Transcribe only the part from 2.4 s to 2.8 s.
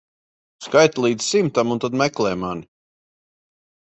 mani.